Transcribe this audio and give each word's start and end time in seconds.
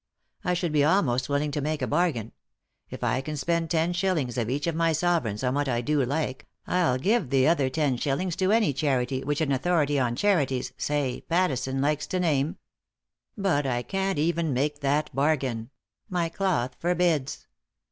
I 0.43 0.55
should 0.55 0.71
be 0.71 0.83
almost 0.83 1.29
willing 1.29 1.51
to 1.51 1.61
make 1.61 1.83
a 1.83 1.85
bargain— 1.85 2.31
if 2.89 3.03
I 3.03 3.21
can 3.21 3.37
spend 3.37 3.69
ten 3.69 3.93
shillings 3.93 4.35
of 4.35 4.49
each 4.49 4.65
of 4.65 4.73
my 4.73 4.93
sovereigns 4.93 5.43
on 5.43 5.53
what 5.53 5.69
I 5.69 5.81
do 5.81 6.03
like 6.03 6.47
III 6.67 6.97
give 6.97 7.29
the 7.29 7.47
other 7.47 7.69
ten 7.69 7.97
shillings 7.97 8.35
to 8.37 8.51
any 8.51 8.73
charity 8.73 9.23
which 9.23 9.41
an 9.41 9.51
authority 9.51 9.99
on 9.99 10.15
charities, 10.15 10.73
say 10.75 11.21
Pattison, 11.29 11.81
likes 11.81 12.07
to 12.07 12.19
name. 12.19 12.57
But 13.37 13.67
I 13.67 13.83
can't 13.83 14.17
even 14.17 14.53
make 14.55 14.79
that 14.79 15.13
bargain; 15.15 15.69
my 16.09 16.29
cloth 16.29 16.75
forbids. 16.79 17.45